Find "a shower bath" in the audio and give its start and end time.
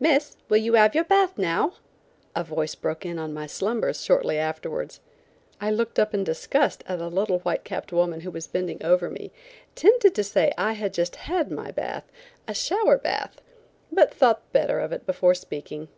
12.48-13.42